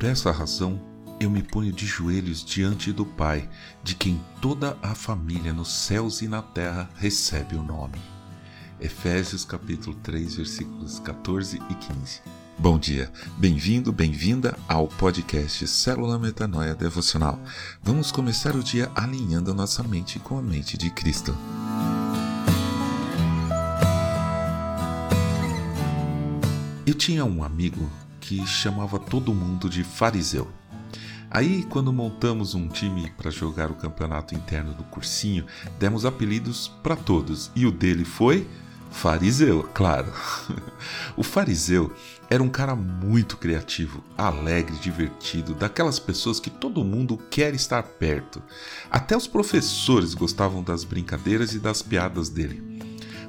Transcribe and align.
Por 0.00 0.08
essa 0.08 0.30
razão, 0.30 0.80
eu 1.20 1.28
me 1.28 1.42
ponho 1.42 1.70
de 1.70 1.84
joelhos 1.84 2.42
diante 2.42 2.90
do 2.90 3.04
Pai, 3.04 3.46
de 3.84 3.94
quem 3.94 4.18
toda 4.40 4.74
a 4.82 4.94
família 4.94 5.52
nos 5.52 5.70
céus 5.70 6.22
e 6.22 6.26
na 6.26 6.40
terra 6.40 6.88
recebe 6.96 7.54
o 7.54 7.62
nome. 7.62 8.00
Efésios 8.80 9.44
capítulo 9.44 9.94
3, 9.96 10.36
versículos 10.36 10.98
14 11.00 11.58
e 11.68 11.74
15. 11.74 12.22
Bom 12.56 12.78
dia, 12.78 13.12
bem-vindo, 13.36 13.92
bem-vinda 13.92 14.58
ao 14.66 14.88
podcast 14.88 15.68
Célula 15.68 16.18
Metanoia 16.18 16.74
Devocional. 16.74 17.38
Vamos 17.82 18.10
começar 18.10 18.56
o 18.56 18.64
dia 18.64 18.90
alinhando 18.94 19.50
a 19.50 19.54
nossa 19.54 19.82
mente 19.82 20.18
com 20.18 20.38
a 20.38 20.42
mente 20.42 20.78
de 20.78 20.88
Cristo. 20.88 21.36
Eu 26.86 26.94
tinha 26.94 27.22
um 27.22 27.44
amigo 27.44 27.86
que 28.30 28.46
chamava 28.46 28.96
todo 28.96 29.34
mundo 29.34 29.68
de 29.68 29.82
fariseu. 29.82 30.46
Aí, 31.28 31.64
quando 31.64 31.92
montamos 31.92 32.54
um 32.54 32.68
time 32.68 33.10
para 33.16 33.28
jogar 33.28 33.72
o 33.72 33.74
campeonato 33.74 34.36
interno 34.36 34.72
do 34.72 34.84
cursinho, 34.84 35.44
demos 35.80 36.04
apelidos 36.04 36.68
para 36.80 36.94
todos 36.94 37.50
e 37.56 37.66
o 37.66 37.72
dele 37.72 38.04
foi 38.04 38.46
Fariseu, 38.92 39.68
claro. 39.72 40.12
o 41.16 41.22
fariseu 41.22 41.92
era 42.28 42.42
um 42.42 42.48
cara 42.48 42.74
muito 42.74 43.36
criativo, 43.36 44.02
alegre, 44.18 44.76
divertido, 44.76 45.54
daquelas 45.54 45.98
pessoas 45.98 46.40
que 46.40 46.50
todo 46.50 46.84
mundo 46.84 47.16
quer 47.30 47.54
estar 47.54 47.82
perto. 47.82 48.42
Até 48.90 49.16
os 49.16 49.28
professores 49.28 50.12
gostavam 50.12 50.62
das 50.62 50.82
brincadeiras 50.82 51.54
e 51.54 51.60
das 51.60 51.82
piadas 51.82 52.28
dele. 52.28 52.80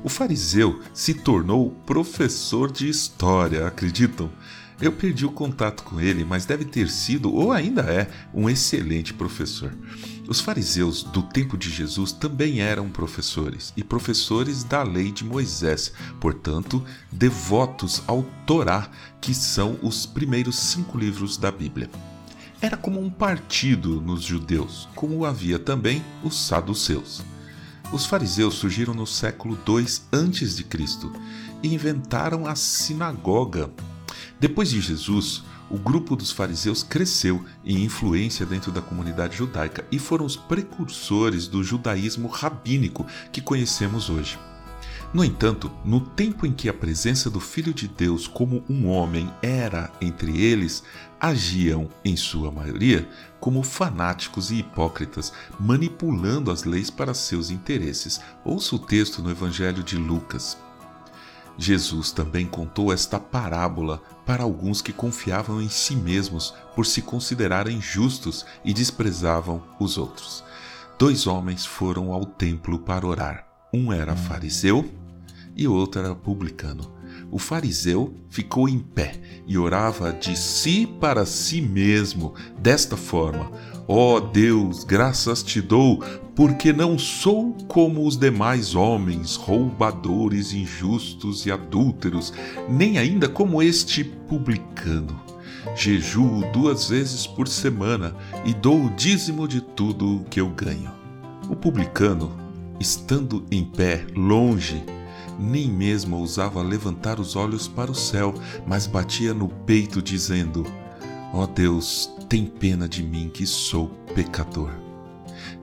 O 0.03 0.09
fariseu 0.09 0.81
se 0.93 1.13
tornou 1.13 1.71
professor 1.85 2.71
de 2.71 2.89
história, 2.89 3.67
acreditam? 3.67 4.31
Eu 4.81 4.91
perdi 4.91 5.27
o 5.27 5.31
contato 5.31 5.83
com 5.83 6.01
ele, 6.01 6.25
mas 6.25 6.45
deve 6.45 6.65
ter 6.65 6.89
sido, 6.89 7.31
ou 7.31 7.51
ainda 7.51 7.83
é, 7.83 8.09
um 8.33 8.49
excelente 8.49 9.13
professor. 9.13 9.71
Os 10.27 10.39
fariseus 10.39 11.03
do 11.03 11.21
tempo 11.21 11.55
de 11.55 11.69
Jesus 11.69 12.11
também 12.11 12.61
eram 12.61 12.89
professores, 12.89 13.71
e 13.77 13.83
professores 13.83 14.63
da 14.63 14.81
lei 14.81 15.11
de 15.11 15.23
Moisés, 15.23 15.93
portanto, 16.19 16.83
devotos 17.11 18.01
ao 18.07 18.23
Torá, 18.47 18.89
que 19.21 19.35
são 19.35 19.77
os 19.83 20.07
primeiros 20.07 20.57
cinco 20.57 20.97
livros 20.97 21.37
da 21.37 21.51
Bíblia. 21.51 21.87
Era 22.59 22.75
como 22.75 22.99
um 22.99 23.09
partido 23.09 24.01
nos 24.01 24.23
judeus, 24.23 24.89
como 24.95 25.25
havia 25.25 25.59
também 25.59 26.03
os 26.23 26.47
saduceus. 26.47 27.21
Os 27.91 28.05
fariseus 28.05 28.55
surgiram 28.55 28.93
no 28.95 29.05
século 29.05 29.59
II 29.67 29.83
a.C. 29.83 30.65
e 31.61 31.73
inventaram 31.73 32.47
a 32.47 32.55
sinagoga, 32.55 33.69
depois 34.39 34.69
de 34.69 34.81
Jesus, 34.81 35.43
o 35.69 35.77
grupo 35.77 36.15
dos 36.15 36.31
fariseus 36.31 36.83
cresceu 36.83 37.43
em 37.63 37.83
influência 37.83 38.45
dentro 38.45 38.71
da 38.71 38.81
comunidade 38.81 39.37
judaica 39.37 39.85
e 39.91 39.97
foram 39.97 40.25
os 40.25 40.35
precursores 40.35 41.47
do 41.47 41.63
judaísmo 41.63 42.27
rabínico 42.27 43.05
que 43.31 43.41
conhecemos 43.41 44.09
hoje. 44.09 44.37
No 45.13 45.25
entanto, 45.25 45.69
no 45.83 45.99
tempo 45.99 46.45
em 46.45 46.53
que 46.53 46.69
a 46.69 46.73
presença 46.73 47.29
do 47.29 47.41
Filho 47.41 47.73
de 47.73 47.85
Deus 47.85 48.27
como 48.27 48.63
um 48.69 48.87
homem 48.87 49.29
era 49.41 49.91
entre 49.99 50.41
eles, 50.41 50.83
agiam, 51.19 51.89
em 52.03 52.15
sua 52.15 52.49
maioria, 52.49 53.07
como 53.39 53.61
fanáticos 53.61 54.51
e 54.51 54.55
hipócritas, 54.55 55.33
manipulando 55.59 56.49
as 56.49 56.63
leis 56.63 56.89
para 56.89 57.13
seus 57.13 57.49
interesses. 57.49 58.21
Ouça 58.45 58.75
o 58.75 58.79
texto 58.79 59.21
no 59.21 59.29
Evangelho 59.29 59.83
de 59.83 59.97
Lucas. 59.97 60.57
Jesus 61.57 62.11
também 62.11 62.45
contou 62.45 62.91
esta 62.91 63.19
parábola 63.19 64.01
para 64.25 64.43
alguns 64.43 64.81
que 64.81 64.93
confiavam 64.93 65.61
em 65.61 65.69
si 65.69 65.95
mesmos 65.95 66.53
por 66.75 66.85
se 66.85 67.01
considerarem 67.01 67.81
justos 67.81 68.45
e 68.63 68.73
desprezavam 68.73 69.61
os 69.79 69.97
outros. 69.97 70.43
Dois 70.97 71.27
homens 71.27 71.65
foram 71.65 72.13
ao 72.13 72.25
templo 72.25 72.79
para 72.79 73.05
orar. 73.05 73.47
Um 73.73 73.91
era 73.91 74.15
fariseu 74.15 74.89
e 75.55 75.67
outro 75.67 76.01
era 76.01 76.15
publicano. 76.15 76.91
O 77.31 77.39
fariseu 77.39 78.13
ficou 78.29 78.67
em 78.67 78.77
pé 78.77 79.13
e 79.47 79.57
orava 79.57 80.11
de 80.11 80.37
si 80.37 80.85
para 80.85 81.25
si 81.25 81.61
mesmo, 81.61 82.33
desta 82.59 82.97
forma: 82.97 83.49
Ó 83.87 84.17
oh 84.17 84.19
Deus, 84.19 84.83
graças 84.83 85.41
te 85.41 85.61
dou, 85.61 86.03
porque 86.35 86.73
não 86.73 86.99
sou 86.99 87.53
como 87.69 88.05
os 88.05 88.17
demais 88.17 88.75
homens, 88.75 89.37
roubadores, 89.37 90.51
injustos 90.51 91.45
e 91.45 91.51
adúlteros, 91.51 92.33
nem 92.67 92.97
ainda 92.97 93.29
como 93.29 93.63
este 93.63 94.03
publicano. 94.03 95.17
Jejuo 95.73 96.43
duas 96.51 96.89
vezes 96.89 97.25
por 97.25 97.47
semana 97.47 98.13
e 98.43 98.53
dou 98.53 98.87
o 98.87 98.89
dízimo 98.89 99.47
de 99.47 99.61
tudo 99.61 100.25
que 100.29 100.41
eu 100.41 100.49
ganho. 100.49 100.91
O 101.49 101.55
publicano, 101.55 102.35
estando 102.77 103.45
em 103.49 103.63
pé, 103.63 104.05
longe, 104.15 104.83
nem 105.39 105.69
mesmo 105.69 106.17
ousava 106.17 106.61
levantar 106.61 107.19
os 107.19 107.35
olhos 107.35 107.67
para 107.67 107.91
o 107.91 107.95
céu, 107.95 108.33
mas 108.65 108.87
batia 108.87 109.33
no 109.33 109.47
peito, 109.47 110.01
dizendo: 110.01 110.65
Ó 111.33 111.43
oh 111.43 111.47
Deus, 111.47 112.11
tem 112.27 112.45
pena 112.45 112.87
de 112.87 113.03
mim 113.03 113.29
que 113.33 113.45
sou 113.45 113.87
pecador. 114.13 114.71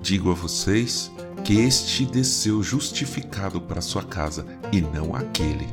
Digo 0.01 0.31
a 0.31 0.35
vocês 0.35 1.11
que 1.45 1.61
este 1.61 2.05
desceu 2.05 2.63
justificado 2.63 3.61
para 3.61 3.81
sua 3.81 4.03
casa 4.03 4.45
e 4.73 4.81
não 4.81 5.15
aquele, 5.15 5.67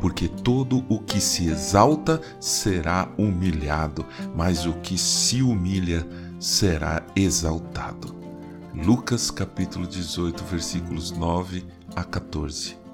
porque 0.00 0.28
todo 0.28 0.84
o 0.88 1.00
que 1.00 1.20
se 1.20 1.48
exalta 1.48 2.20
será 2.40 3.08
humilhado, 3.18 4.06
mas 4.34 4.64
o 4.64 4.72
que 4.74 4.96
se 4.96 5.42
humilha 5.42 6.06
será 6.38 7.02
exaltado. 7.14 8.16
Lucas 8.74 9.30
capítulo 9.30 9.86
18, 9.86 10.44
versículos 10.44 11.10
9 11.10 11.64
a 11.96 12.04
14. 12.04 12.87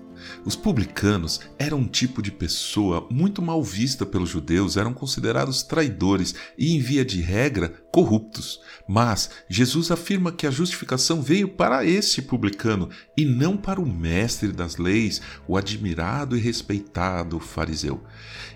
Os 0.45 0.57
publicanos 0.57 1.41
eram 1.59 1.79
um 1.79 1.87
tipo 1.87 2.23
de 2.23 2.31
pessoa 2.31 3.07
muito 3.11 3.43
mal 3.43 3.63
vista 3.63 4.05
pelos 4.05 4.29
judeus, 4.29 4.77
eram 4.77 4.93
considerados 4.93 5.63
traidores 5.63 6.35
e, 6.59 6.75
em 6.75 6.81
via 6.81 7.05
de 7.05 7.21
regra, 7.21 7.69
corruptos. 7.93 8.61
Mas 8.89 9.31
Jesus 9.49 9.91
afirma 9.91 10.33
que 10.33 10.47
a 10.47 10.51
justificação 10.51 11.23
veio 11.23 11.49
para 11.49 11.85
este 11.85 12.21
publicano 12.21 12.91
e 13.17 13.25
não 13.25 13.57
para 13.57 13.81
o 13.81 13.87
mestre 13.87 14.53
das 14.53 14.77
leis, 14.77 15.21
o 15.47 15.57
admirado 15.57 16.37
e 16.37 16.41
respeitado 16.41 17.39
fariseu. 17.39 18.03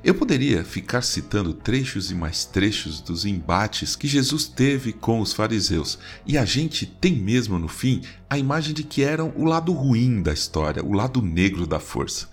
Eu 0.02 0.14
poderia 0.14 0.64
ficar 0.64 1.02
citando 1.02 1.52
trechos 1.52 2.10
e 2.10 2.14
mais 2.14 2.44
trechos 2.44 3.00
dos 3.00 3.24
embates 3.24 3.96
que 3.96 4.06
Jesus 4.06 4.46
teve 4.46 4.92
com 4.92 5.20
os 5.20 5.32
fariseus, 5.32 5.98
e 6.26 6.38
a 6.38 6.44
gente 6.44 6.86
tem 6.86 7.16
mesmo 7.16 7.58
no 7.58 7.68
fim 7.68 8.02
a 8.30 8.38
imagem 8.38 8.74
de 8.74 8.82
que 8.82 9.02
eram 9.02 9.32
o 9.36 9.44
lado 9.44 9.72
ruim 9.72 10.22
da 10.22 10.32
história, 10.32 10.84
o 10.84 10.92
lado 10.92 11.22
negro 11.22 11.57
da 11.66 11.80
força. 11.80 12.28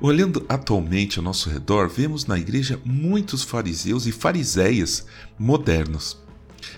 Olhando 0.00 0.44
atualmente 0.48 1.18
ao 1.18 1.24
nosso 1.24 1.48
redor, 1.48 1.88
vemos 1.88 2.26
na 2.26 2.36
igreja 2.38 2.80
muitos 2.84 3.42
fariseus 3.44 4.04
e 4.06 4.10
fariseias 4.10 5.06
modernos, 5.38 6.18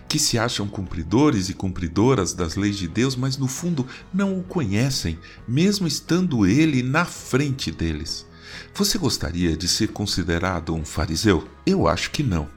que 0.07 0.19
se 0.19 0.39
acham 0.39 0.69
cumpridores 0.69 1.49
e 1.49 1.55
cumpridoras 1.55 2.35
das 2.35 2.55
leis 2.55 2.77
de 2.77 2.87
Deus, 2.87 3.17
mas 3.17 3.39
no 3.39 3.49
fundo 3.49 3.87
não 4.13 4.39
o 4.39 4.43
conhecem, 4.43 5.19
mesmo 5.49 5.87
estando 5.87 6.47
ele 6.47 6.83
na 6.83 7.07
frente 7.07 7.71
deles. 7.71 8.27
Você 8.75 8.99
gostaria 8.99 9.57
de 9.57 9.69
ser 9.69 9.89
considerado 9.89 10.75
um 10.75 10.85
fariseu? 10.85 11.49
Eu 11.65 11.89
acho 11.89 12.11
que 12.11 12.23
não. 12.23 12.49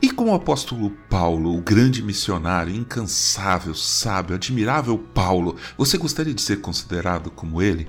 E 0.00 0.10
como 0.10 0.32
o 0.32 0.34
apóstolo 0.34 0.90
Paulo, 1.08 1.56
o 1.56 1.62
grande 1.62 2.02
missionário, 2.02 2.74
incansável, 2.74 3.74
sábio, 3.74 4.34
admirável 4.34 4.98
Paulo, 4.98 5.56
você 5.76 5.96
gostaria 5.96 6.34
de 6.34 6.42
ser 6.42 6.60
considerado 6.60 7.30
como 7.30 7.62
ele? 7.62 7.88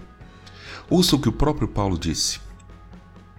Ouça 0.89 1.15
o 1.15 1.19
que 1.19 1.29
o 1.29 1.33
próprio 1.33 1.67
Paulo 1.67 1.97
disse. 1.97 2.39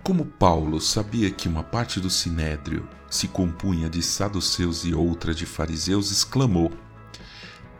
Como 0.02 0.24
Paulo 0.24 0.80
sabia 0.80 1.30
que 1.30 1.48
uma 1.48 1.62
parte 1.62 2.00
do 2.00 2.10
sinédrio 2.10 2.88
se 3.08 3.28
compunha 3.28 3.88
de 3.88 4.02
saduceus 4.02 4.84
e 4.84 4.92
outra 4.92 5.32
de 5.32 5.46
fariseus, 5.46 6.10
exclamou: 6.10 6.72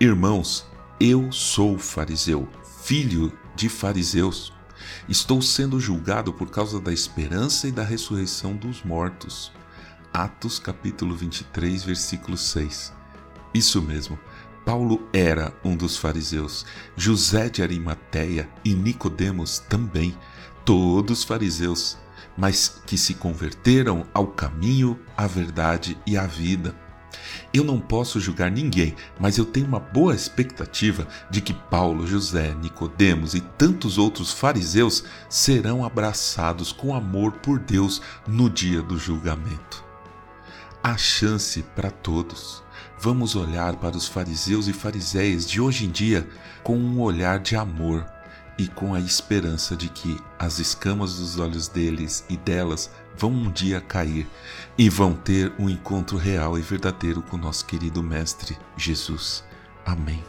Irmãos, 0.01 0.65
eu 1.01 1.33
sou 1.33 1.77
fariseu, 1.77 2.49
filho 2.83 3.33
de 3.57 3.69
fariseus. 3.69 4.53
Estou 5.09 5.43
sendo 5.43 5.81
julgado 5.81 6.33
por 6.33 6.51
causa 6.51 6.81
da 6.81 6.93
esperança 6.93 7.67
e 7.67 7.73
da 7.73 7.83
ressurreição 7.83 8.55
dos 8.55 8.83
mortos. 8.85 9.51
Atos 10.17 10.61
capítulo 10.61 11.17
23, 11.17 11.83
versículo 11.83 12.37
6. 12.37 12.93
Isso 13.53 13.83
mesmo. 13.83 14.17
Paulo 14.65 15.09
era 15.13 15.53
um 15.65 15.77
dos 15.77 15.97
fariseus, 15.97 16.65
José 16.97 17.49
de 17.49 17.65
Arimateia 17.65 18.49
e 18.65 18.75
Nicodemos 18.75 19.59
também, 19.59 20.17
todos 20.65 21.25
fariseus, 21.25 21.99
mas 22.39 22.81
que 22.87 22.97
se 22.97 23.15
converteram 23.15 24.07
ao 24.15 24.29
caminho, 24.29 24.97
à 25.17 25.27
verdade 25.27 25.99
e 26.07 26.17
à 26.17 26.29
vida. 26.29 26.77
Eu 27.53 27.65
não 27.65 27.81
posso 27.81 28.21
julgar 28.21 28.53
ninguém, 28.53 28.95
mas 29.19 29.37
eu 29.37 29.45
tenho 29.45 29.67
uma 29.67 29.81
boa 29.81 30.15
expectativa 30.15 31.09
de 31.29 31.41
que 31.41 31.53
Paulo, 31.53 32.07
José, 32.07 32.55
Nicodemos 32.55 33.35
e 33.35 33.41
tantos 33.41 33.99
outros 33.99 34.33
fariseus 34.33 35.03
serão 35.29 35.85
abraçados 35.85 36.71
com 36.71 36.95
amor 36.95 37.33
por 37.33 37.59
Deus 37.59 38.01
no 38.29 38.49
dia 38.49 38.81
do 38.81 38.97
julgamento. 38.97 39.94
Há 40.85 40.99
chance 40.99 41.63
para 41.75 41.91
todos. 41.91 42.63
Vamos 43.01 43.35
olhar 43.35 43.75
para 43.77 43.97
os 43.97 44.07
fariseus 44.07 44.69
e 44.69 44.73
fariseias 44.75 45.49
de 45.49 45.59
hoje 45.59 45.87
em 45.87 45.91
dia 45.91 46.29
com 46.63 46.77
um 46.77 47.01
olhar 47.01 47.39
de 47.39 47.57
amor 47.57 48.05
e 48.59 48.69
com 48.69 48.95
a 48.95 49.01
esperança 49.01 49.75
de 49.75 49.89
que 49.89 50.21
as 50.39 50.59
escamas 50.59 51.17
dos 51.17 51.39
olhos 51.39 51.69
deles 51.69 52.23
e 52.29 52.37
delas 52.37 52.91
vão 53.17 53.31
um 53.31 53.51
dia 53.51 53.81
cair 53.81 54.29
e 54.77 54.91
vão 54.91 55.15
ter 55.15 55.51
um 55.59 55.71
encontro 55.71 56.19
real 56.19 56.59
e 56.59 56.61
verdadeiro 56.61 57.23
com 57.23 57.39
nosso 57.39 57.65
querido 57.65 58.03
Mestre 58.03 58.57
Jesus. 58.77 59.43
Amém. 59.87 60.23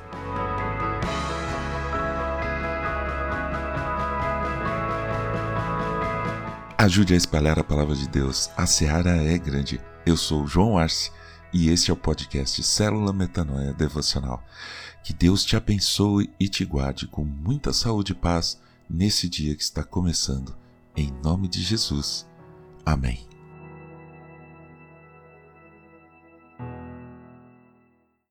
Ajude 6.77 7.13
a 7.13 7.17
espalhar 7.17 7.59
a 7.59 7.63
palavra 7.63 7.95
de 7.95 8.07
Deus. 8.07 8.49
A 8.55 8.65
seara 8.65 9.21
é 9.21 9.37
grande. 9.37 9.81
Eu 10.05 10.15
sou 10.15 10.45
João 10.45 10.77
Arce 10.77 11.11
e 11.51 11.69
este 11.69 11.89
é 11.89 11.93
o 11.93 11.97
podcast 11.97 12.61
Célula 12.61 13.11
Metanoia 13.11 13.73
Devocional. 13.73 14.43
Que 15.03 15.13
Deus 15.13 15.43
te 15.43 15.55
abençoe 15.55 16.29
e 16.39 16.47
te 16.47 16.63
guarde 16.63 17.07
com 17.07 17.23
muita 17.23 17.73
saúde 17.73 18.11
e 18.11 18.15
paz 18.15 18.61
nesse 18.87 19.27
dia 19.27 19.55
que 19.55 19.63
está 19.63 19.83
começando. 19.83 20.55
Em 20.95 21.11
nome 21.23 21.47
de 21.47 21.63
Jesus. 21.63 22.27
Amém. 22.85 23.34